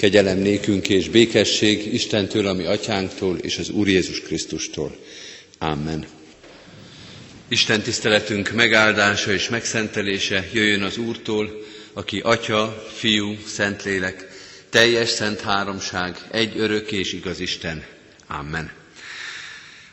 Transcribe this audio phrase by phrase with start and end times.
[0.00, 4.96] Kegyelem nékünk és békesség Istentől, ami atyánktól és az Úr Jézus Krisztustól.
[5.58, 6.06] Amen.
[7.48, 14.28] Isten tiszteletünk megáldása és megszentelése jöjjön az Úrtól, aki Atya, Fiú, Szentlélek,
[14.70, 17.84] teljes szent háromság, egy örök és igaz Isten.
[18.26, 18.72] Amen.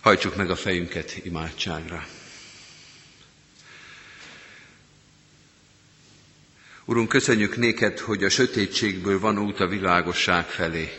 [0.01, 2.07] Hajtsuk meg a fejünket imádságra.
[6.89, 10.89] Urunk, köszönjük néked, hogy a sötétségből van út a világosság felé,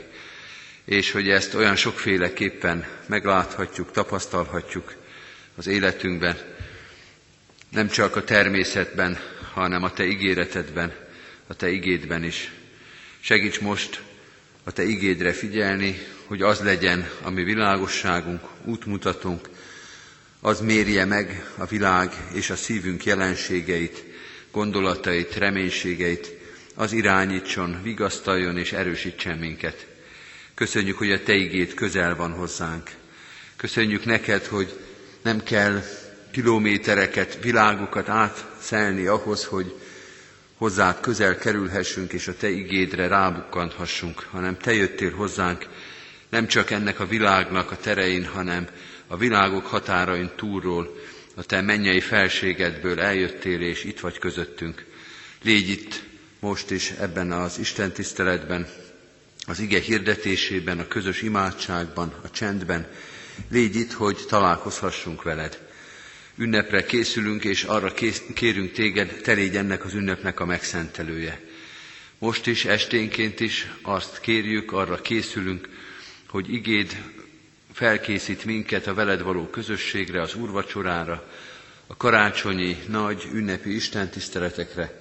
[0.85, 4.95] és hogy ezt olyan sokféleképpen megláthatjuk, tapasztalhatjuk
[5.57, 6.37] az életünkben,
[7.71, 9.19] nem csak a természetben,
[9.53, 10.95] hanem a Te ígéretedben,
[11.47, 12.53] a Te igédben is.
[13.21, 14.03] Segíts most
[14.65, 19.49] a Te igédre figyelni, hogy az legyen a mi világosságunk, útmutatónk,
[20.41, 24.08] az mérje meg a világ és a szívünk jelenségeit,
[24.59, 26.31] gondolatait, reménységeit,
[26.75, 29.87] az irányítson, vigasztaljon és erősítsen minket.
[30.55, 32.91] Köszönjük, hogy a Te igét közel van hozzánk.
[33.57, 34.79] Köszönjük neked, hogy
[35.23, 35.83] nem kell
[36.31, 39.75] kilométereket, világokat átszelni ahhoz, hogy
[40.57, 45.67] hozzád közel kerülhessünk, és a Te igédre rábukkanhassunk, hanem Te jöttél hozzánk,
[46.29, 48.67] nem csak ennek a világnak a terein, hanem
[49.07, 50.95] a világok határain túlról,
[51.39, 54.85] a Te mennyei felségedből eljöttél, és itt vagy közöttünk.
[55.43, 56.03] Légy itt
[56.41, 58.69] most is ebben az Isten tiszteletben,
[59.47, 62.87] az ige hirdetésében, a közös imádságban, a csendben.
[63.51, 65.59] Légy itt, hogy találkozhassunk veled.
[66.37, 67.93] Ünnepre készülünk, és arra
[68.35, 71.41] kérünk téged, te légy ennek az ünnepnek a megszentelője.
[72.19, 75.69] Most is, esténként is azt kérjük, arra készülünk,
[76.29, 76.97] hogy igéd
[77.79, 81.29] felkészít minket a veled való közösségre, az úrvacsorára,
[81.87, 85.01] a karácsonyi nagy ünnepi istentiszteletekre.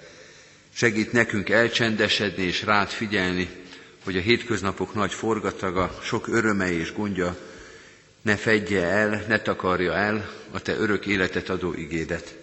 [0.73, 3.49] Segít nekünk elcsendesedni és rád figyelni,
[4.03, 7.37] hogy a hétköznapok nagy forgataga, sok öröme és gondja
[8.21, 12.37] ne fedje el, ne takarja el a te örök életet adó igédet.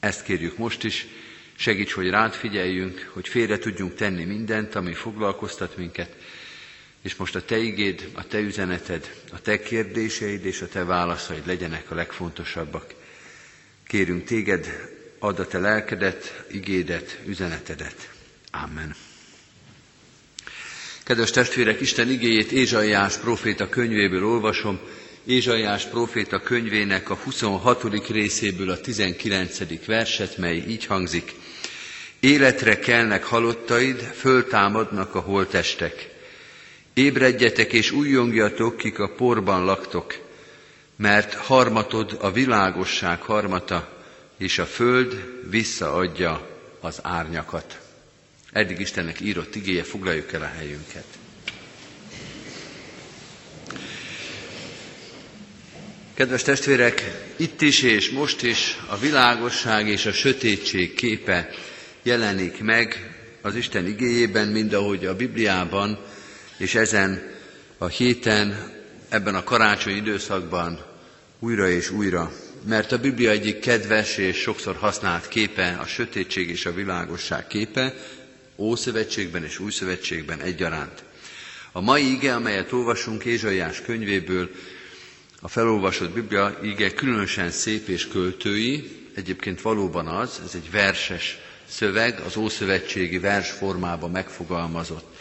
[0.00, 1.06] Ezt kérjük most is,
[1.56, 6.16] segíts, hogy rád figyeljünk, hogy félre tudjunk tenni mindent, ami foglalkoztat minket,
[7.02, 11.46] és most a Te igéd, a Te üzeneted, a Te kérdéseid és a Te válaszaid
[11.46, 12.94] legyenek a legfontosabbak.
[13.86, 18.10] Kérünk Téged, add a Te lelkedet, igédet, üzenetedet.
[18.50, 18.94] Amen.
[21.04, 24.80] Kedves testvérek, Isten igéjét Ézsaiás proféta könyvéből olvasom,
[25.24, 28.08] Ézsaiás proféta könyvének a 26.
[28.08, 29.84] részéből a 19.
[29.86, 31.32] verset, mely így hangzik.
[32.20, 36.11] Életre kelnek halottaid, föltámadnak a holtestek.
[36.94, 40.18] Ébredjetek és újjongjatok, kik a porban laktok,
[40.96, 44.02] mert harmatod a világosság harmata,
[44.38, 46.48] és a föld visszaadja
[46.80, 47.80] az árnyakat.
[48.52, 51.04] Eddig Istennek írott igéje, foglaljuk el a helyünket.
[56.14, 61.48] Kedves testvérek, itt is és most is a világosság és a sötétség képe
[62.02, 65.98] jelenik meg az Isten igéjében, mind ahogy a Bibliában
[66.56, 67.30] és ezen
[67.78, 68.72] a héten,
[69.08, 70.84] ebben a karácsonyi időszakban
[71.38, 72.32] újra és újra.
[72.66, 77.94] Mert a Biblia egyik kedves és sokszor használt képe a sötétség és a világosság képe,
[78.56, 81.02] Ószövetségben és Újszövetségben egyaránt.
[81.72, 84.50] A mai ige, amelyet olvasunk Ézsaiás könyvéből,
[85.40, 92.20] a felolvasott Biblia ige különösen szép és költői, egyébként valóban az, ez egy verses szöveg,
[92.26, 95.16] az ószövetségi vers formában megfogalmazott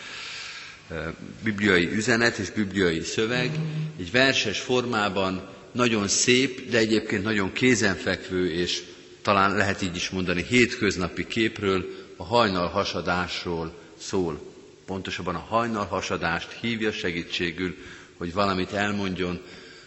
[1.43, 3.51] bibliai üzenet és bibliai szöveg,
[3.99, 8.83] egy verses formában nagyon szép, de egyébként nagyon kézenfekvő és
[9.21, 11.85] talán lehet így is mondani hétköznapi képről,
[12.17, 14.39] a hajnal hasadásról szól.
[14.85, 17.75] Pontosabban a hajnal hasadást hívja segítségül,
[18.17, 19.41] hogy valamit elmondjon,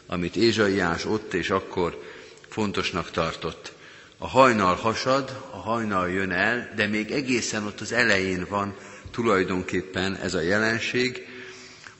[0.06, 2.02] amit Ézsaiás ott és akkor
[2.48, 3.72] fontosnak tartott.
[4.18, 8.74] A hajnal hasad, a hajnal jön el, de még egészen ott az elején van
[9.14, 11.26] tulajdonképpen ez a jelenség.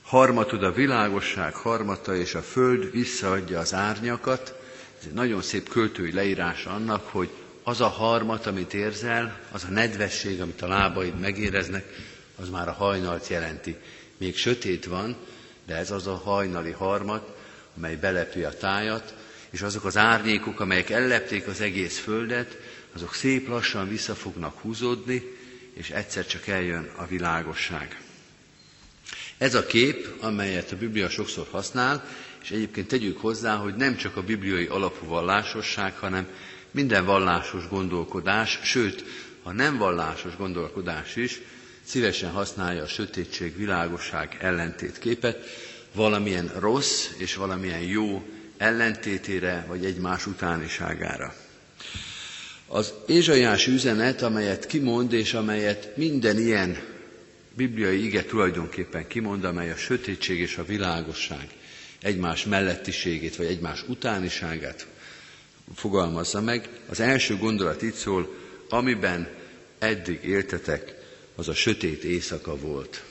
[0.01, 4.53] Harmatod a világosság harmata, és a föld visszaadja az árnyakat.
[4.99, 7.29] Ez egy nagyon szép költői leírás annak, hogy
[7.63, 11.85] az a harmat, amit érzel, az a nedvesség, amit a lábaid megéreznek,
[12.35, 13.75] az már a hajnalt jelenti.
[14.17, 15.15] Még sötét van,
[15.65, 17.35] de ez az a hajnali harmat,
[17.77, 19.13] amely belepi a tájat,
[19.49, 22.57] és azok az árnyékok, amelyek ellepték az egész földet,
[22.95, 25.23] azok szép lassan vissza fognak húzódni,
[25.75, 27.99] és egyszer csak eljön a világosság.
[29.37, 32.05] Ez a kép, amelyet a Biblia sokszor használ,
[32.43, 36.27] és egyébként tegyük hozzá, hogy nem csak a bibliai alapú vallásosság, hanem
[36.71, 39.03] minden vallásos gondolkodás, sőt,
[39.43, 41.41] a nem vallásos gondolkodás is
[41.83, 45.43] szívesen használja a sötétség, világosság ellentét képet,
[45.93, 48.23] valamilyen rossz és valamilyen jó
[48.57, 51.33] ellentétére, vagy egymás utániságára.
[52.67, 56.77] Az Ézsaiás üzenet, amelyet kimond, és amelyet minden ilyen
[57.55, 61.47] bibliai ige tulajdonképpen kimond, amely a sötétség és a világosság
[62.01, 64.87] egymás mellettiségét, vagy egymás utániságát
[65.75, 66.69] fogalmazza meg.
[66.89, 68.35] Az első gondolat itt szól,
[68.69, 69.29] amiben
[69.79, 70.93] eddig éltetek,
[71.35, 73.03] az a sötét éjszaka volt.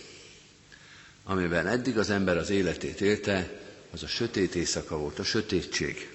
[1.24, 3.60] Amiben eddig az ember az életét élte,
[3.90, 6.13] az a sötét éjszaka volt, a sötétség.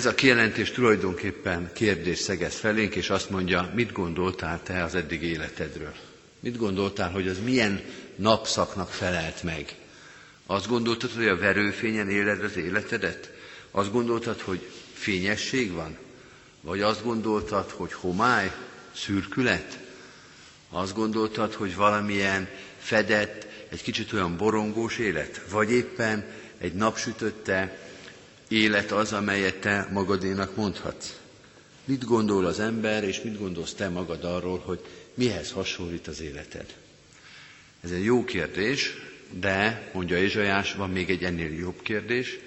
[0.00, 5.22] Ez a kijelentés tulajdonképpen kérdés szegez felénk, és azt mondja, mit gondoltál te az eddig
[5.22, 5.94] életedről?
[6.40, 7.80] Mit gondoltál, hogy az milyen
[8.16, 9.74] napszaknak felelt meg?
[10.46, 13.30] Azt gondoltad, hogy a verőfényen éled az életedet?
[13.70, 15.96] Azt gondoltad, hogy fényesség van?
[16.60, 18.52] Vagy azt gondoltad, hogy homály,
[18.94, 19.78] szürkület?
[20.70, 22.48] Azt gondoltad, hogy valamilyen
[22.78, 25.40] fedett, egy kicsit olyan borongós élet?
[25.50, 26.24] Vagy éppen
[26.58, 27.88] egy napsütötte
[28.50, 31.16] élet az, amelyet te magadénak mondhatsz?
[31.84, 34.80] Mit gondol az ember, és mit gondolsz te magad arról, hogy
[35.14, 36.74] mihez hasonlít az életed?
[37.80, 38.94] Ez egy jó kérdés,
[39.30, 42.38] de, mondja Ézsajás, van még egy ennél jobb kérdés,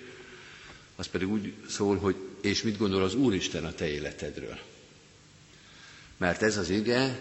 [0.96, 4.58] az pedig úgy szól, hogy és mit gondol az Úristen a te életedről.
[6.18, 7.20] Mert ez az ige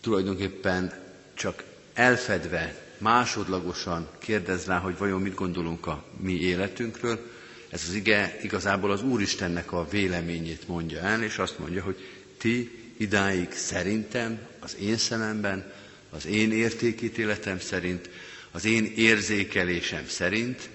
[0.00, 0.92] tulajdonképpen
[1.34, 7.30] csak elfedve, másodlagosan kérdez rá, hogy vajon mit gondolunk a mi életünkről,
[7.70, 11.96] ez az ige igazából az Úristennek a véleményét mondja el, és azt mondja, hogy
[12.38, 15.72] ti idáig szerintem, az én szememben,
[16.10, 18.10] az én értékítéletem szerint,
[18.50, 20.68] az én érzékelésem szerint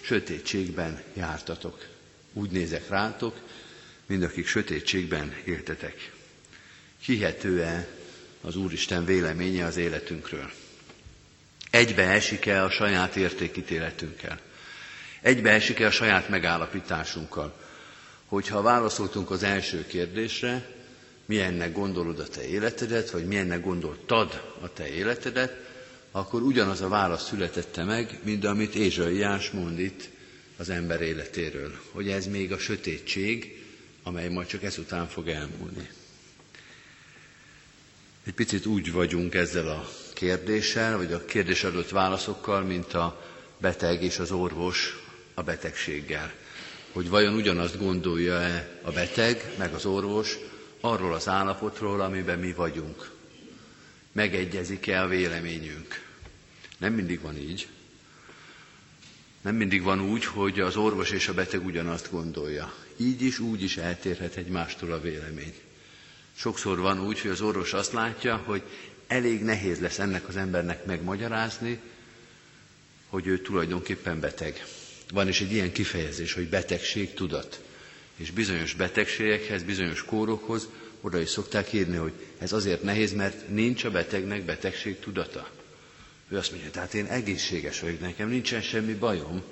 [0.00, 1.86] sötétségben jártatok.
[2.32, 3.40] Úgy nézek rátok,
[4.06, 6.12] mind akik sötétségben éltetek.
[7.04, 7.88] Hihető-e
[8.40, 10.50] az Úristen véleménye az életünkről?
[11.70, 14.40] Egybe esik-e a saját értékítéletünkkel?
[15.20, 17.54] Egybe esik-e a saját megállapításunkkal?
[18.26, 20.66] Hogyha válaszoltunk az első kérdésre,
[21.24, 25.66] milyennek gondolod a te életedet, vagy milyennek gondoltad a te életedet,
[26.10, 30.08] akkor ugyanaz a válasz születette meg, mint amit Ézsaiás mond itt
[30.56, 33.64] az ember életéről, hogy ez még a sötétség,
[34.02, 35.88] amely majd csak ezután fog elmúlni.
[38.24, 43.26] Egy picit úgy vagyunk ezzel a kérdéssel, vagy a kérdés adott válaszokkal, mint a
[43.58, 45.07] beteg és az orvos
[45.38, 46.32] a betegséggel.
[46.92, 50.36] Hogy vajon ugyanazt gondolja-e a beteg, meg az orvos
[50.80, 53.10] arról az állapotról, amiben mi vagyunk.
[54.12, 56.02] Megegyezik-e a véleményünk?
[56.78, 57.68] Nem mindig van így.
[59.40, 62.74] Nem mindig van úgy, hogy az orvos és a beteg ugyanazt gondolja.
[62.96, 65.54] Így is, úgy is eltérhet egymástól a vélemény.
[66.36, 68.62] Sokszor van úgy, hogy az orvos azt látja, hogy
[69.06, 71.80] elég nehéz lesz ennek az embernek megmagyarázni,
[73.08, 74.64] hogy ő tulajdonképpen beteg.
[75.12, 77.60] Van is egy ilyen kifejezés, hogy betegség tudat.
[78.16, 80.68] És bizonyos betegségekhez, bizonyos kórokhoz
[81.00, 85.50] oda is szokták írni, hogy ez azért nehéz, mert nincs a betegnek betegség tudata.
[86.28, 89.42] Ő azt mondja, tehát én egészséges vagyok, nekem nincsen semmi bajom.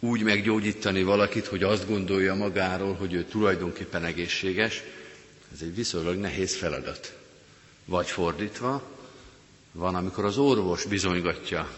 [0.00, 4.82] Úgy meggyógyítani valakit, hogy azt gondolja magáról, hogy ő tulajdonképpen egészséges,
[5.52, 7.16] ez egy viszonylag nehéz feladat.
[7.84, 8.82] Vagy fordítva,
[9.72, 11.70] van, amikor az orvos bizonygatja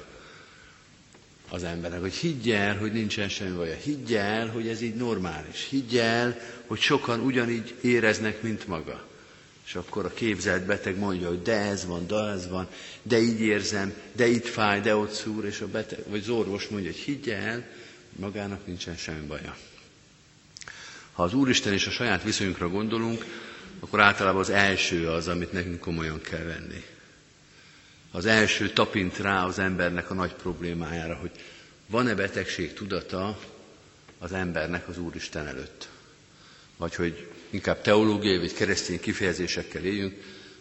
[1.52, 3.74] az embernek, hogy higgy el, hogy nincsen semmi baja.
[3.74, 5.66] Higgy el, hogy ez így normális.
[5.70, 9.06] Higgy el, hogy sokan ugyanígy éreznek, mint maga.
[9.66, 12.68] És akkor a képzelt beteg mondja, hogy de ez van, de ez van,
[13.02, 16.68] de így érzem, de itt fáj, de ott szúr, és a beteg, vagy az orvos
[16.68, 17.64] mondja, hogy higgye el,
[18.16, 19.56] magának nincsen semmi baja.
[21.12, 23.24] Ha az Úristen és a saját viszonyunkra gondolunk,
[23.80, 26.82] akkor általában az első az, amit nekünk komolyan kell venni.
[28.14, 31.30] Az első tapint rá az embernek a nagy problémájára, hogy
[31.86, 33.38] van-e betegség tudata
[34.18, 35.88] az embernek az Úristen előtt.
[36.76, 40.14] Vagy hogy inkább teológiai vagy keresztény kifejezésekkel éljünk,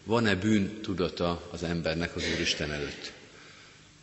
[0.03, 3.12] van-e bűn tudata az embernek az Úristen előtt.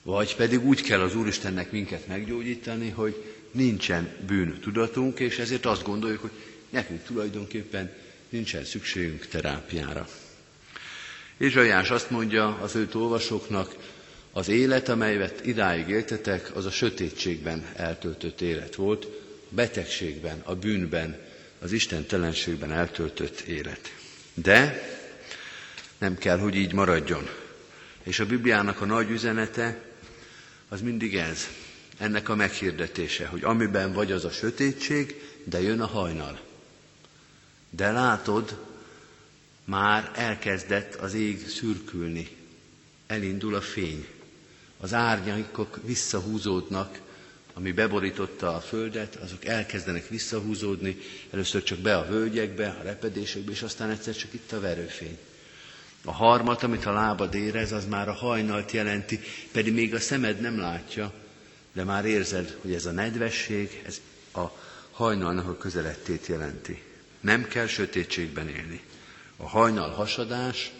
[0.03, 5.83] Vagy pedig úgy kell az Úristennek minket meggyógyítani, hogy nincsen bűn tudatunk, és ezért azt
[5.85, 6.31] gondoljuk, hogy
[6.71, 7.93] nekünk tulajdonképpen
[8.29, 10.09] nincsen szükségünk terápiára.
[11.39, 13.75] Ézsaiás azt mondja az őt olvasóknak,
[14.33, 19.07] az élet, amelyet idáig éltetek, az a sötétségben eltöltött élet volt,
[19.49, 21.19] betegségben, a bűnben,
[21.61, 23.93] az istentelenségben eltöltött élet.
[24.35, 24.83] De
[25.99, 27.29] nem kell, hogy így maradjon.
[28.03, 29.81] És a Bibliának a nagy üzenete
[30.69, 31.49] az mindig ez,
[31.99, 36.41] ennek a meghirdetése, hogy amiben vagy az a sötétség, de jön a hajnal.
[37.71, 38.68] De látod,
[39.69, 42.29] már elkezdett az ég szürkülni,
[43.07, 44.07] elindul a fény.
[44.81, 47.01] Az árnyékok visszahúzódnak,
[47.55, 50.97] ami beborította a földet, azok elkezdenek visszahúzódni,
[51.31, 55.19] először csak be a völgyekbe, a repedésekbe, és aztán egyszer csak itt a verőfény.
[56.05, 59.21] A harmat, amit a lábad érez, az már a hajnalt jelenti,
[59.53, 61.13] pedig még a szemed nem látja,
[61.73, 64.01] de már érzed, hogy ez a nedvesség, ez
[64.35, 64.47] a
[64.91, 66.83] hajnalnak a közelettét jelenti.
[67.21, 68.81] Nem kell sötétségben élni.
[69.41, 70.73] A hajnal hasadás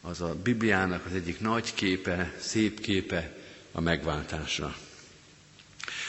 [0.00, 3.36] az a Bibliának az egyik nagy képe, szép képe
[3.72, 4.76] a megváltásra.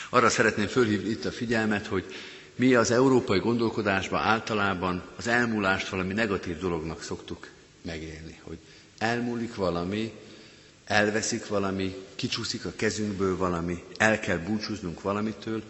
[0.09, 2.05] Arra szeretném fölhívni itt a figyelmet, hogy
[2.55, 7.47] mi az európai gondolkodásban általában az elmúlást valami negatív dolognak szoktuk
[7.81, 8.57] megélni, hogy
[8.97, 10.11] elmúlik valami,
[10.85, 15.63] elveszik valami, kicsúszik a kezünkből valami, el kell búcsúznunk valamitől,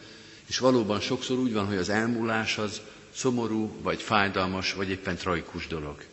[0.46, 2.82] és valóban sokszor úgy van, hogy az elmúlás az
[3.14, 6.04] szomorú, vagy fájdalmas, vagy éppen traikus dolog.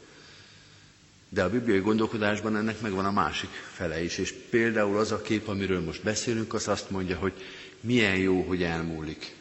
[1.29, 5.49] De a bibliai gondolkodásban ennek megvan a másik fele is, és például az a kép,
[5.49, 7.33] amiről most beszélünk, az azt mondja, hogy
[7.81, 9.35] milyen jó, hogy elmúlik.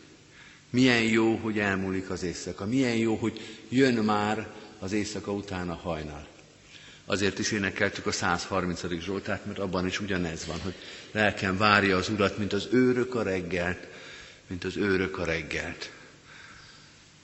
[0.69, 2.65] Milyen jó, hogy elmúlik az éjszaka.
[2.65, 4.47] Milyen jó, hogy jön már
[4.79, 6.27] az éjszaka után a hajnal.
[7.05, 8.81] Azért is énekeltük a 130.
[8.99, 10.73] Zsoltát, mert abban is ugyanez van, hogy
[11.11, 13.87] lelkem várja az Urat, mint az őrök a reggelt,
[14.47, 15.91] mint az őrök a reggelt.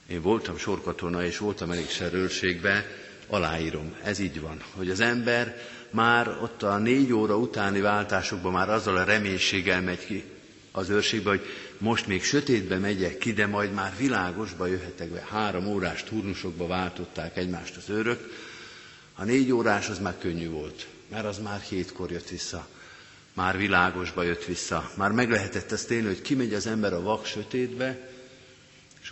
[0.08, 2.86] Én voltam sorkatona, és voltam elég serőrségbe,
[3.28, 5.56] aláírom, ez így van, hogy az ember
[5.90, 10.24] már ott a négy óra utáni váltásokban már azzal a reménységgel megy ki
[10.72, 11.44] az őrségbe, hogy
[11.78, 15.26] most még sötétbe megyek ki, de majd már világosba jöhetek be.
[15.30, 18.32] Három órás turnusokba váltották egymást az őrök,
[19.14, 22.68] a négy órás az már könnyű volt, mert az már hétkor jött vissza.
[23.34, 24.90] Már világosba jött vissza.
[24.96, 28.10] Már meg lehetett ezt élni, hogy kimegy az ember a vak sötétbe,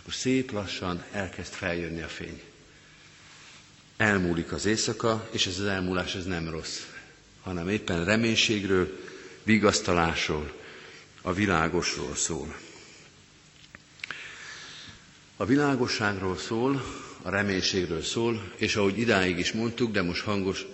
[0.05, 2.41] akkor szép lassan elkezd feljönni a fény.
[3.97, 6.79] Elmúlik az éjszaka, és ez az elmúlás ez nem rossz,
[7.41, 8.99] hanem éppen reménységről,
[9.43, 10.51] vigasztalásról,
[11.21, 12.55] a világosról szól.
[15.37, 16.83] A világosságról szól,
[17.21, 20.65] a reménységről szól, és ahogy idáig is mondtuk, de most hangos,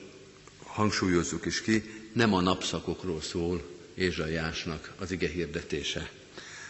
[0.64, 3.62] hangsúlyozzuk is ki, nem a napszakokról szól
[3.94, 6.12] Ézsaiásnak az ige hirdetése.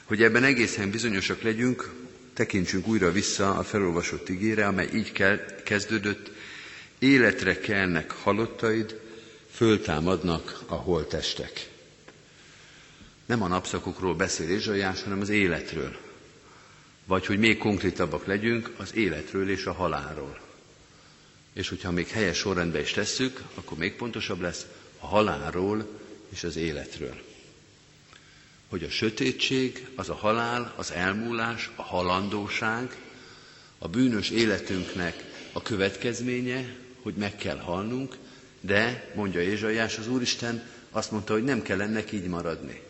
[0.03, 2.09] Hogy ebben egészen bizonyosak legyünk,
[2.41, 5.11] tekintsünk újra vissza a felolvasott igére, amely így
[5.63, 6.31] kezdődött,
[6.99, 8.99] életre kelnek halottaid,
[9.51, 11.69] föltámadnak a holtestek.
[13.25, 15.97] Nem a napszakokról beszél Ézsaiás, hanem az életről,
[17.05, 20.39] vagy hogy még konkrétabbak legyünk, az életről és a halálról.
[21.53, 24.65] És hogyha még helyes sorrendbe is tesszük, akkor még pontosabb lesz
[24.99, 25.87] a halálról
[26.29, 27.30] és az életről.
[28.71, 32.97] Hogy a sötétség, az a halál, az elmúlás, a halandóság,
[33.77, 38.15] a bűnös életünknek a következménye, hogy meg kell halnunk,
[38.61, 42.81] de, mondja Ézsaiás, az Úristen azt mondta, hogy nem kell ennek így maradni.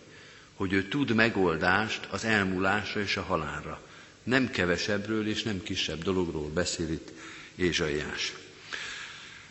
[0.55, 3.81] Hogy ő tud megoldást az elmúlásra és a halálra.
[4.23, 7.11] Nem kevesebbről és nem kisebb dologról beszél itt
[7.55, 8.33] Ézsaiás.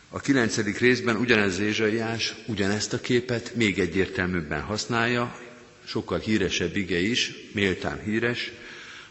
[0.08, 5.48] A kilencedik részben ugyanez Ézsaiás ugyanezt a képet még egyértelműbben használja,
[5.90, 8.52] sokkal híresebb ige is, méltán híres,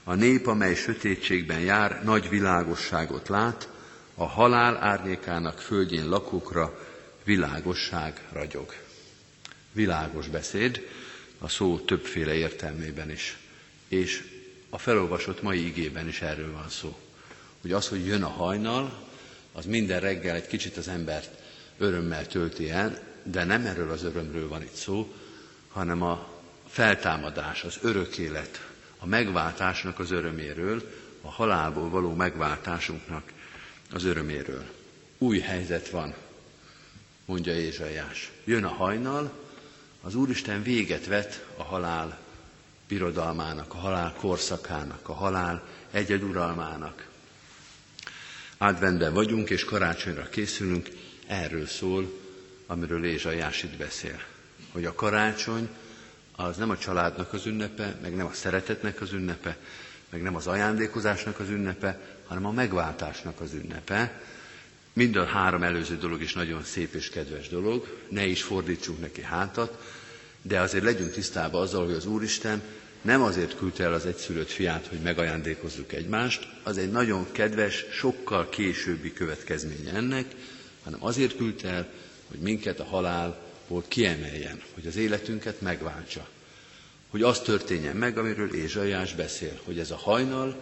[0.03, 3.69] a nép, amely sötétségben jár, nagy világosságot lát,
[4.15, 6.87] a halál árnyékának földjén lakókra
[7.23, 8.73] világosság ragyog.
[9.71, 10.87] Világos beszéd,
[11.39, 13.37] a szó többféle értelmében is.
[13.87, 14.23] És
[14.69, 16.97] a felolvasott mai igében is erről van szó.
[17.61, 19.07] Hogy az, hogy jön a hajnal,
[19.51, 21.29] az minden reggel egy kicsit az embert
[21.77, 25.13] örömmel tölti el, de nem erről az örömről van itt szó,
[25.71, 26.37] hanem a
[26.69, 28.67] feltámadás, az örök élet,
[28.99, 33.31] a megváltásnak az öröméről, a halálból való megváltásunknak
[33.93, 34.65] az öröméről.
[35.17, 36.13] Új helyzet van,
[37.25, 38.31] mondja Ézsaiás.
[38.43, 39.31] Jön a hajnal,
[40.01, 42.19] az Úristen véget vet a halál
[42.87, 47.07] birodalmának, a halál korszakának, a halál egyeduralmának.
[48.57, 50.89] Adventben vagyunk, és karácsonyra készülünk,
[51.27, 52.19] erről szól,
[52.67, 54.21] amiről Ézsaiás itt beszél.
[54.71, 55.69] Hogy a karácsony
[56.45, 59.57] az nem a családnak az ünnepe, meg nem a szeretetnek az ünnepe,
[60.09, 64.21] meg nem az ajándékozásnak az ünnepe, hanem a megváltásnak az ünnepe.
[64.93, 69.21] Mind a három előző dolog is nagyon szép és kedves dolog, ne is fordítsunk neki
[69.21, 69.83] hátat,
[70.41, 72.61] de azért legyünk tisztában azzal, hogy az Úristen
[73.01, 78.49] nem azért küldte el az egyszülött fiát, hogy megajándékozzuk egymást, az egy nagyon kedves, sokkal
[78.49, 80.25] későbbi következménye ennek,
[80.83, 81.87] hanem azért küldte el,
[82.29, 82.83] hogy minket a
[83.69, 86.27] halálból kiemeljen, hogy az életünket megváltsa.
[87.09, 90.55] Hogy az történjen meg, amiről Ézsaiás beszél, hogy ez a hajnal,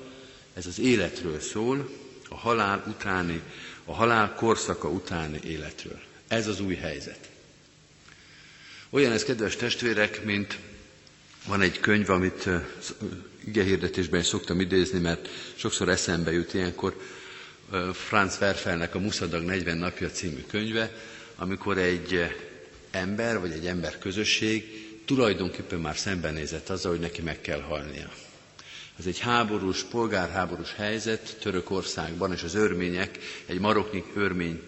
[0.53, 1.89] ez az életről szól,
[2.29, 3.41] a halál utáni,
[3.85, 5.99] a halál korszaka utáni életről.
[6.27, 7.29] Ez az új helyzet.
[8.89, 10.57] Olyan ez, kedves testvérek, mint
[11.47, 12.49] van egy könyv, amit
[13.45, 16.95] ige hirdetésben is szoktam idézni, mert sokszor eszembe jut ilyenkor,
[17.93, 20.91] Franz Werfelnek a Muszadag 40 napja című könyve,
[21.35, 22.35] amikor egy
[22.97, 28.09] ember, vagy egy ember közösség tulajdonképpen már szembenézett azzal, hogy neki meg kell halnia.
[28.99, 34.61] Ez egy háborús, polgárháborús helyzet Törökországban, és az örmények, egy maroknyi örmény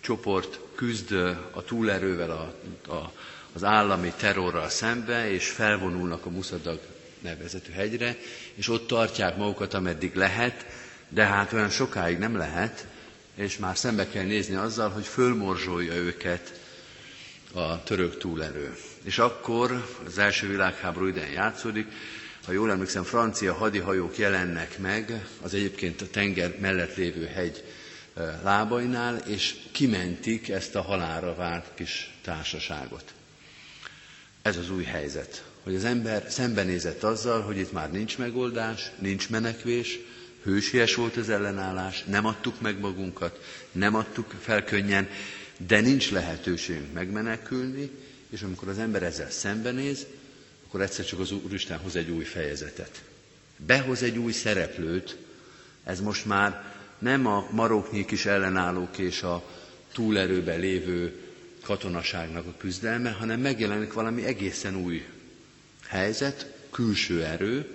[0.00, 1.12] csoport küzd
[1.50, 2.54] a túlerővel, a,
[2.92, 3.12] a,
[3.52, 6.80] az állami terrorral szembe, és felvonulnak a Muszadag
[7.20, 8.16] nevezetű hegyre,
[8.54, 10.66] és ott tartják magukat, ameddig lehet,
[11.08, 12.86] de hát olyan sokáig nem lehet,
[13.34, 16.60] és már szembe kell nézni azzal, hogy fölmorzsolja őket
[17.52, 18.76] a török túlerő.
[19.02, 21.86] És akkor az első világháború idején játszódik,
[22.44, 27.64] ha jól emlékszem, francia hadihajók jelennek meg az egyébként a tenger mellett lévő hegy
[28.42, 33.04] lábainál, és kimentik ezt a halára várt kis társaságot.
[34.42, 39.28] Ez az új helyzet, hogy az ember szembenézett azzal, hogy itt már nincs megoldás, nincs
[39.28, 39.98] menekvés,
[40.42, 43.40] hősies volt az ellenállás, nem adtuk meg magunkat,
[43.72, 45.08] nem adtuk fel könnyen,
[45.56, 47.90] de nincs lehetőségünk megmenekülni,
[48.30, 50.06] és amikor az ember ezzel szembenéz,
[50.66, 53.02] akkor egyszer csak az Úristen hoz egy új fejezetet.
[53.56, 55.16] Behoz egy új szereplőt,
[55.84, 56.64] ez most már
[56.98, 59.44] nem a maróknyi kis ellenállók és a
[59.92, 61.16] túlerőben lévő
[61.62, 65.04] katonaságnak a küzdelme, hanem megjelenik valami egészen új
[65.86, 67.66] helyzet, külső erő,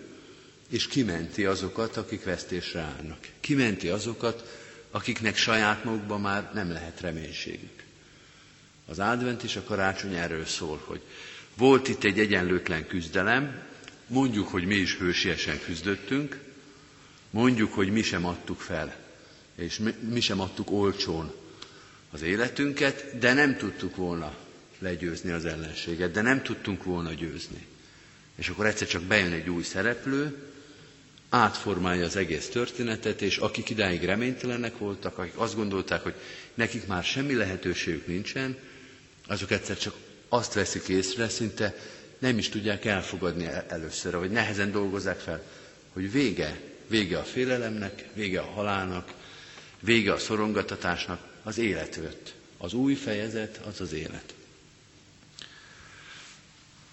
[0.69, 3.17] és kimenti azokat, akik vesztésre állnak.
[3.39, 4.59] Kimenti azokat,
[4.97, 7.83] akiknek saját magukban már nem lehet reménységük.
[8.85, 11.01] Az advent és a karácsony erről szól, hogy
[11.57, 13.61] volt itt egy egyenlőtlen küzdelem,
[14.07, 16.39] mondjuk, hogy mi is hősiesen küzdöttünk,
[17.29, 18.95] mondjuk, hogy mi sem adtuk fel,
[19.55, 21.33] és mi, sem adtuk olcsón
[22.11, 24.35] az életünket, de nem tudtuk volna
[24.79, 27.65] legyőzni az ellenséget, de nem tudtunk volna győzni.
[28.35, 30.47] És akkor egyszer csak bejön egy új szereplő,
[31.29, 36.13] átformálja az egész történetet, és akik idáig reménytelenek voltak, akik azt gondolták, hogy
[36.53, 38.57] nekik már semmi lehetőségük nincsen,
[39.27, 39.93] azok egyszer csak
[40.29, 41.75] azt veszik észre, szinte
[42.19, 45.43] nem is tudják elfogadni először, vagy nehezen dolgozzák fel,
[45.93, 49.13] hogy vége, vége a félelemnek, vége a halálnak,
[49.79, 52.33] vége a szorongatatásnak, az élet jött.
[52.57, 54.33] Az új fejezet az az élet.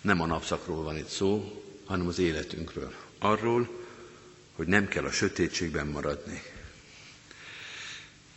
[0.00, 2.94] Nem a napszakról van itt szó, hanem az életünkről.
[3.18, 3.83] Arról,
[4.56, 6.42] hogy nem kell a sötétségben maradni.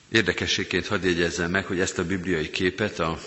[0.10, 3.20] Érdekességként hadd jegyezzem meg, hogy ezt a bibliai képet a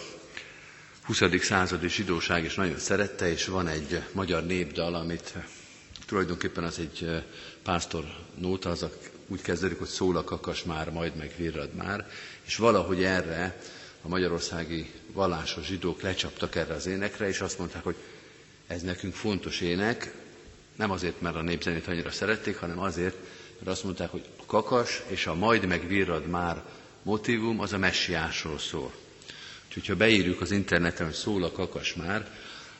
[1.03, 1.23] 20.
[1.41, 5.35] századi zsidóság is nagyon szerette, és van egy magyar népdal, amit
[6.07, 7.25] tulajdonképpen az egy
[7.63, 8.05] pásztor
[8.39, 8.87] nóta, az
[9.27, 12.11] úgy kezdődik, hogy szól a kakas már, majd meg virrad már,
[12.47, 13.61] és valahogy erre
[14.03, 17.97] a magyarországi vallásos zsidók lecsaptak erre az énekre, és azt mondták, hogy
[18.67, 20.13] ez nekünk fontos ének,
[20.81, 23.17] nem azért, mert a népzenét annyira szerették, hanem azért,
[23.59, 26.63] mert azt mondták, hogy a kakas és a majd meg virrad már
[27.03, 28.93] motivum az a messiásról szól.
[29.67, 32.31] Úgyhogy ha beírjuk az interneten, hogy szól a kakas már,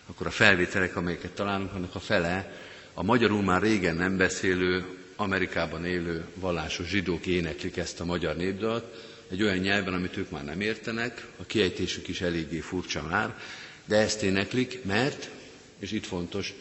[0.07, 2.53] akkor a felvételek, amelyeket találunk, annak a fele
[2.95, 4.85] a magyarul már régen nem beszélő,
[5.17, 8.85] Amerikában élő vallásos zsidók éneklik ezt a magyar népdalt,
[9.31, 13.39] egy olyan nyelven, amit ők már nem értenek, a kiejtésük is eléggé furcsa már,
[13.85, 15.31] de ezt éneklik, mert,
[15.79, 16.55] és itt fontos,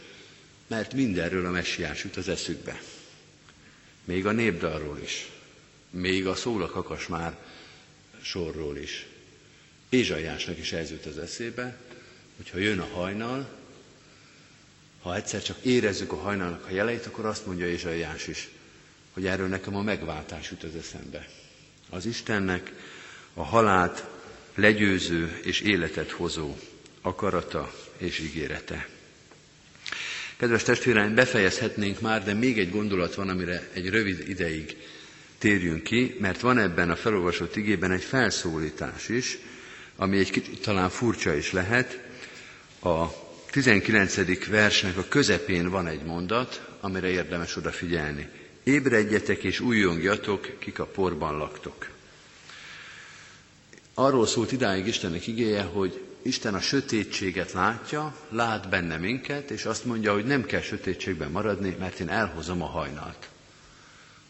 [0.69, 2.82] mert mindenről a messiás jut az eszükbe.
[4.03, 5.29] Még a népdalról is,
[5.89, 7.38] még a szólakakas már
[8.21, 9.05] sorról is.
[9.89, 11.77] Ézsaiásnak is ez jut az eszébe,
[12.38, 13.58] hogyha jön a hajnal,
[15.01, 18.49] ha egyszer csak érezzük a hajnalnak a jeleit, akkor azt mondja Ézsaiás is,
[19.13, 21.27] hogy erről nekem a megváltás jut az eszembe.
[21.89, 22.71] Az Istennek
[23.34, 24.05] a halált
[24.55, 26.58] legyőző és életet hozó
[27.01, 28.88] akarata és ígérete.
[30.39, 34.78] Kedves testvéreim, befejezhetnénk már, de még egy gondolat van, amire egy rövid ideig
[35.38, 39.38] térjünk ki, mert van ebben a felolvasott igében egy felszólítás is,
[39.95, 41.99] ami egy kicsit talán furcsa is lehet.
[42.82, 43.06] A
[43.52, 44.47] 19.
[44.47, 48.28] versnek a közepén van egy mondat, amire érdemes odafigyelni.
[48.63, 51.89] Ébredjetek és újjongjatok, kik a porban laktok.
[53.93, 59.86] Arról szólt idáig Istennek igéje, hogy Isten a sötétséget látja, lát benne minket, és azt
[59.86, 63.29] mondja, hogy nem kell sötétségben maradni, mert én elhozom a hajnalt.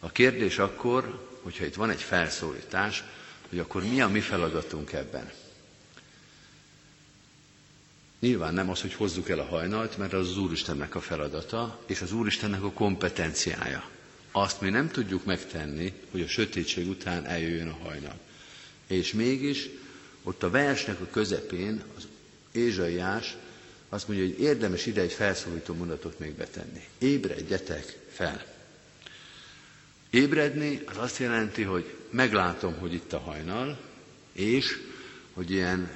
[0.00, 3.04] A kérdés akkor, hogyha itt van egy felszólítás,
[3.48, 5.30] hogy akkor mi a mi feladatunk ebben.
[8.20, 12.00] Nyilván nem az, hogy hozzuk el a hajnalt, mert az az Úristennek a feladata, és
[12.00, 13.88] az Úristennek a kompetenciája.
[14.32, 18.18] Azt mi nem tudjuk megtenni, hogy a sötétség után eljöjjön a hajnal.
[18.86, 19.68] És mégis
[20.22, 22.06] ott a versnek a közepén az
[22.52, 23.36] Ézsaiás
[23.88, 26.84] azt mondja, hogy érdemes ide egy felszólító mondatot még betenni.
[26.98, 28.44] Ébredjetek fel!
[30.10, 33.78] Ébredni az azt jelenti, hogy meglátom, hogy itt a hajnal,
[34.32, 34.78] és
[35.34, 35.90] hogy ilyen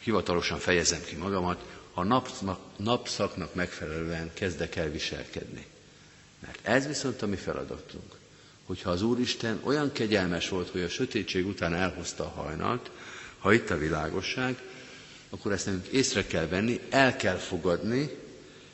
[0.00, 5.66] hivatalosan fejezem ki magamat, a napszak, napszaknak megfelelően kezdek el viselkedni.
[6.40, 8.14] Mert ez viszont a mi feladatunk.
[8.64, 12.90] Hogyha az Úristen olyan kegyelmes volt, hogy a sötétség után elhozta a hajnalt,
[13.44, 14.56] ha itt a világosság,
[15.30, 18.10] akkor ezt nekünk észre kell venni, el kell fogadni,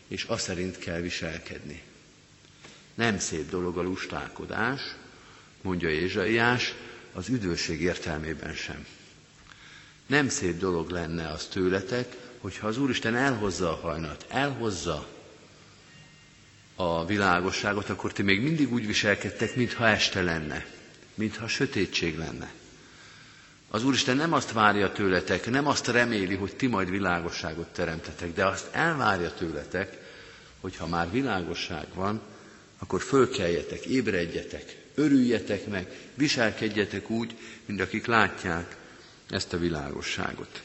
[0.09, 1.83] és azt szerint kell viselkedni.
[2.95, 4.81] Nem szép dolog a lustálkodás,
[5.63, 6.75] mondja Ézsaiás,
[7.13, 8.87] az üdvösség értelmében sem.
[10.07, 15.09] Nem szép dolog lenne az tőletek, hogyha az Úristen elhozza a hajnat, elhozza
[16.75, 20.67] a világosságot, akkor ti még mindig úgy viselkedtek, mintha este lenne,
[21.15, 22.53] mintha sötétség lenne.
[23.73, 28.47] Az Úristen nem azt várja tőletek, nem azt reméli, hogy ti majd világosságot teremtetek, de
[28.47, 29.99] azt elvárja tőletek,
[30.61, 32.21] hogy ha már világosság van,
[32.79, 38.77] akkor fölkeljetek, ébredjetek, örüljetek meg, viselkedjetek úgy, mint akik látják
[39.29, 40.63] ezt a világosságot.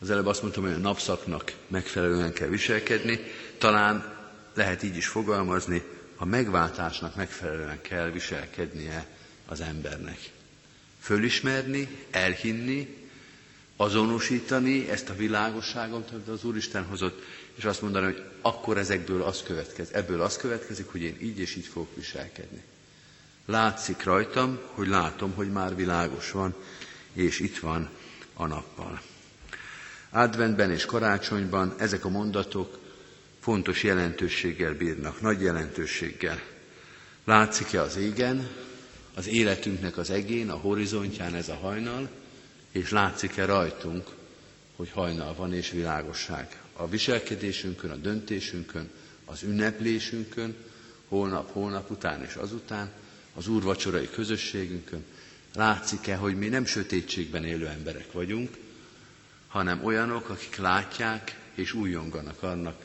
[0.00, 3.20] Az előbb azt mondtam, hogy a napszaknak megfelelően kell viselkedni,
[3.58, 4.14] talán
[4.54, 5.82] lehet így is fogalmazni,
[6.16, 9.06] a megváltásnak megfelelően kell viselkednie
[9.46, 10.18] az embernek.
[11.00, 12.96] Fölismerni, elhinni,
[13.76, 17.22] azonosítani ezt a világosságot, amit az Úristen hozott,
[17.54, 21.56] és azt mondani, hogy akkor ezekből az következik, ebből az következik, hogy én így és
[21.56, 22.62] így fogok viselkedni.
[23.46, 26.54] Látszik rajtam, hogy látom, hogy már világos van,
[27.12, 27.88] és itt van
[28.34, 29.00] a nappal.
[30.10, 32.78] Adventben és karácsonyban ezek a mondatok
[33.40, 36.40] fontos jelentőséggel bírnak, nagy jelentőséggel.
[37.24, 38.48] Látszik-e az égen,
[39.14, 42.08] az életünknek az egén, a horizontján ez a hajnal,
[42.72, 44.08] és látszik-e rajtunk,
[44.76, 46.60] hogy hajnal van és világosság.
[46.72, 48.90] A viselkedésünkön, a döntésünkön,
[49.24, 50.54] az ünneplésünkön,
[51.08, 52.90] holnap, holnap után és azután,
[53.34, 55.04] az úrvacsorai közösségünkön,
[55.54, 58.56] látszik-e, hogy mi nem sötétségben élő emberek vagyunk,
[59.48, 62.84] hanem olyanok, akik látják és újonganak annak,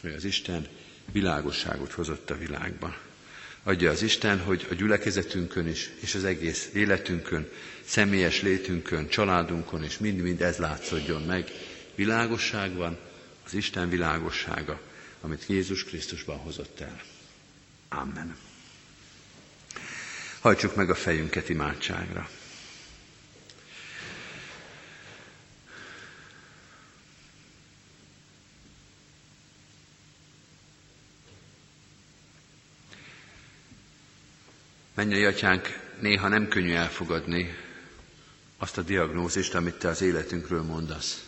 [0.00, 0.66] hogy az Isten
[1.12, 2.96] világosságot hozott a világba.
[3.66, 7.48] Adja az Isten, hogy a gyülekezetünkön is, és az egész életünkön,
[7.84, 11.50] személyes létünkön, családunkon, és mind-mind ez látszódjon meg.
[11.94, 12.98] Világosság van,
[13.44, 14.80] az Isten világossága,
[15.20, 17.00] amit Jézus Krisztusban hozott el.
[17.88, 18.36] Amen.
[20.40, 22.28] Hajtsuk meg a fejünket imádságra.
[34.94, 35.68] Mennyei atyánk,
[36.00, 37.56] néha nem könnyű elfogadni
[38.56, 41.24] azt a diagnózist, amit te az életünkről mondasz.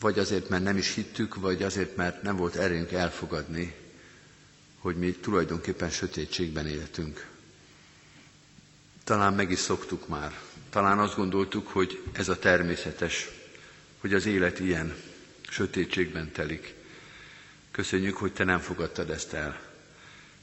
[0.00, 3.74] Vagy azért, mert nem is hittük, vagy azért, mert nem volt erőnk elfogadni,
[4.78, 7.26] hogy mi tulajdonképpen sötétségben éltünk.
[9.04, 10.38] Talán meg is szoktuk már.
[10.70, 13.28] Talán azt gondoltuk, hogy ez a természetes,
[14.00, 14.94] hogy az élet ilyen,
[15.48, 16.74] sötétségben telik.
[17.70, 19.71] Köszönjük, hogy te nem fogadtad ezt el.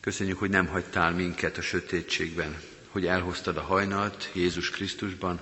[0.09, 5.41] Köszönjük, hogy nem hagytál minket a sötétségben, hogy elhoztad a hajnalt Jézus Krisztusban,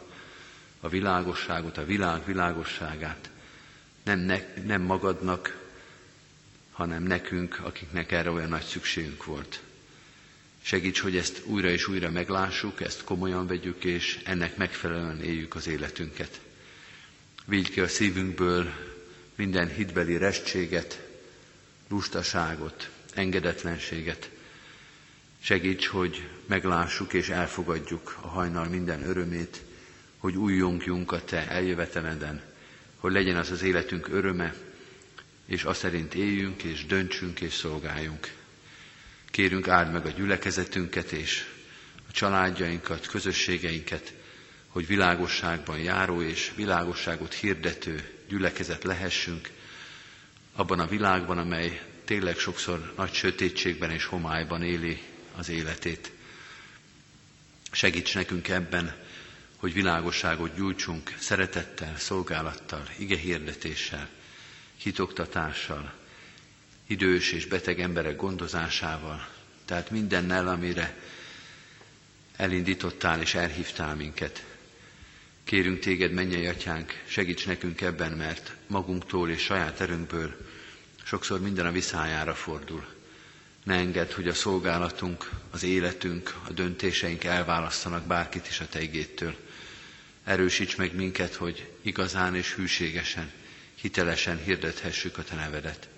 [0.80, 3.30] a világosságot, a világ világosságát.
[4.04, 5.58] Nem, ne, nem magadnak,
[6.72, 9.62] hanem nekünk, akiknek erre olyan nagy szükségünk volt.
[10.62, 15.68] Segíts, hogy ezt újra és újra meglássuk, ezt komolyan vegyük, és ennek megfelelően éljük az
[15.68, 16.40] életünket.
[17.46, 18.74] Vigy ki a szívünkből
[19.36, 21.02] minden hitbeli restséget,
[21.90, 24.30] lustaságot, engedetlenséget,
[25.42, 29.62] Segíts, hogy meglássuk és elfogadjuk a hajnal minden örömét,
[30.18, 32.42] hogy újjongjunk a Te eljöveteleden,
[32.98, 34.54] hogy legyen az az életünk öröme,
[35.46, 38.32] és azt szerint éljünk, és döntsünk, és szolgáljunk.
[39.32, 41.46] Kérünk áld meg a gyülekezetünket, és
[42.10, 44.14] a családjainkat, közösségeinket,
[44.68, 49.50] hogy világosságban járó és világosságot hirdető gyülekezet lehessünk,
[50.56, 55.02] abban a világban, amely tényleg sokszor nagy sötétségben és homályban éli
[55.38, 56.12] az életét.
[57.72, 58.96] Segíts nekünk ebben,
[59.58, 64.10] hogy világosságot gyújtsunk szeretettel, szolgálattal, igehirdetéssel,
[64.78, 65.94] hitoktatással,
[66.88, 69.28] idős és beteg emberek gondozásával,
[69.66, 70.98] tehát mindennel, amire
[72.36, 74.46] elindítottál és elhívtál minket.
[75.44, 80.36] Kérünk téged, mennyei atyánk, segíts nekünk ebben, mert magunktól és saját erőnkből
[81.04, 82.97] sokszor minden a viszájára fordul.
[83.68, 89.36] Ne engedd, hogy a szolgálatunk, az életünk, a döntéseink elválasztanak bárkit is a Te igétől.
[90.24, 93.32] Erősíts meg minket, hogy igazán és hűségesen,
[93.76, 95.90] hitelesen hirdethessük a Te nevedet.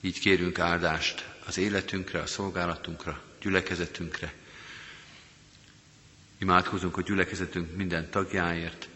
[0.00, 4.32] Így kérünk áldást az életünkre, a szolgálatunkra, gyülekezetünkre.
[6.38, 8.88] Imádkozunk a gyülekezetünk minden tagjáért,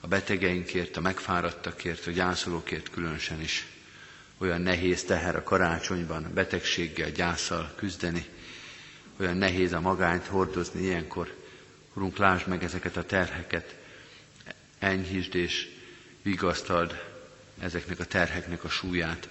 [0.00, 3.66] a betegeinkért, a megfáradtakért, a gyászolókért különösen is.
[4.38, 8.24] Olyan nehéz teher a karácsonyban, betegséggel, gyászsal küzdeni,
[9.20, 11.34] olyan nehéz a magányt hordozni ilyenkor.
[11.94, 13.74] Urunk, lásd meg ezeket a terheket,
[14.78, 15.68] enyhítsd és
[16.22, 17.02] vigasztald
[17.60, 19.28] ezeknek a terheknek a súlyát,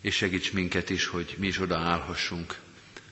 [0.00, 2.58] és segíts minket is, hogy mi is odaállhassunk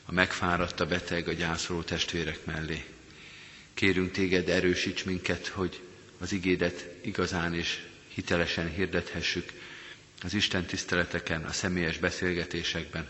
[0.06, 2.84] a megfáradt, a beteg, a gyászoló testvérek mellé.
[3.74, 5.80] Kérünk téged, erősíts minket, hogy
[6.18, 9.52] az igédet igazán és hitelesen hirdethessük
[10.24, 13.08] az Isten tiszteleteken, a személyes beszélgetésekben,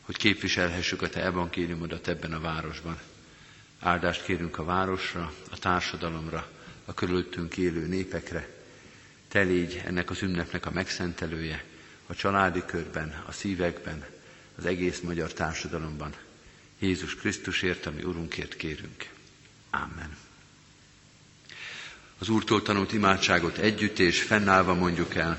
[0.00, 2.98] hogy képviselhessük a Te evangéliumodat ebben a városban.
[3.78, 6.50] Áldást kérünk a városra, a társadalomra,
[6.84, 8.48] a körülöttünk élő népekre.
[9.28, 11.64] Te légy ennek az ünnepnek a megszentelője,
[12.06, 14.04] a családi körben, a szívekben,
[14.56, 16.14] az egész magyar társadalomban.
[16.78, 19.08] Jézus Krisztusért, ami Urunkért kérünk.
[19.70, 20.16] Amen.
[22.18, 25.38] Az Úrtól tanult imádságot együtt és fennállva mondjuk el.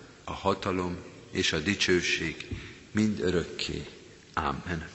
[0.31, 0.97] a hatalom
[1.31, 2.47] és a dicsőség
[2.91, 3.85] mind örökké.
[4.33, 4.87] Amen.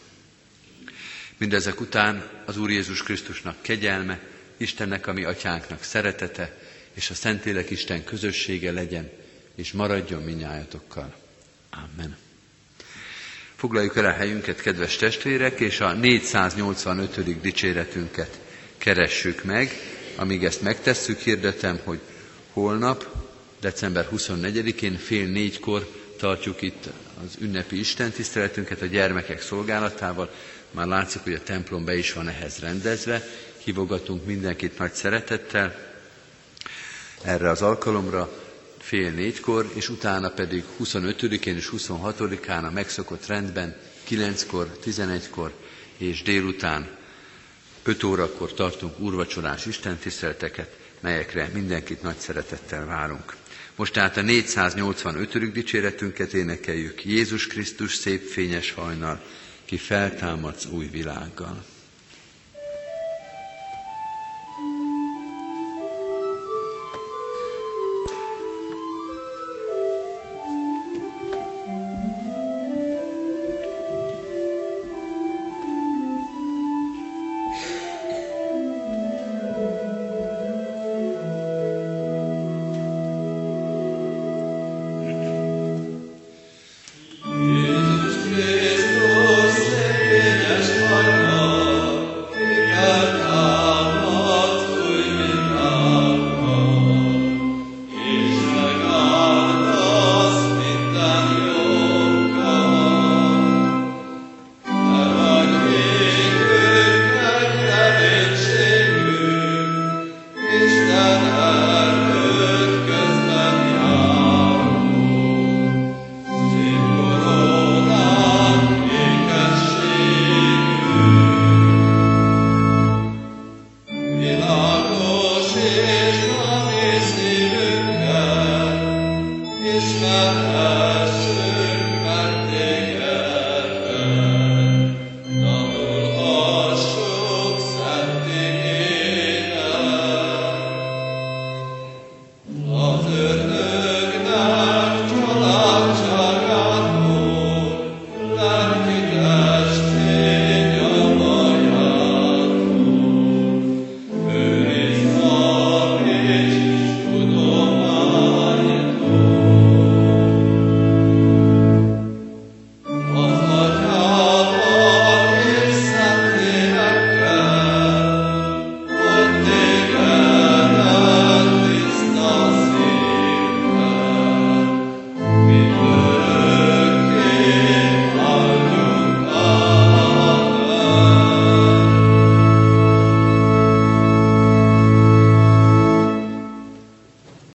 [1.37, 4.21] Mindezek után az Úr Jézus Krisztusnak kegyelme,
[4.57, 6.59] Istennek, ami atyánknak szeretete,
[6.93, 9.11] és a Szentlélek Isten közössége legyen,
[9.55, 11.15] és maradjon minnyájatokkal.
[11.71, 12.17] Amen.
[13.57, 17.41] Foglaljuk el a helyünket, kedves testvérek, és a 485.
[17.41, 18.41] dicséretünket
[18.79, 19.71] keressük meg.
[20.17, 22.01] Amíg ezt megtesszük, hirdetem, hogy
[22.53, 23.26] holnap,
[23.67, 25.87] december 24-én fél négykor
[26.19, 26.89] tartjuk itt
[27.25, 30.31] az ünnepi istentiszteletünket a gyermekek szolgálatával.
[30.71, 33.23] Már látszik, hogy a templom be is van ehhez rendezve.
[33.65, 35.75] Hívogatunk mindenkit nagy szeretettel
[37.23, 38.31] erre az alkalomra
[38.79, 43.77] fél négykor, és utána pedig 25-én és 26-án a megszokott rendben
[44.11, 45.53] 9-kor, 11-kor
[45.97, 46.89] és délután
[47.83, 53.37] 5 órakor tartunk úrvacsorás istentiszteleteket, melyekre mindenkit nagy szeretettel várunk.
[53.77, 55.53] Most tehát a 485.
[55.53, 57.05] dicséretünket énekeljük.
[57.05, 59.21] Jézus Krisztus szép fényes hajnal,
[59.65, 61.65] ki feltámadsz új világgal.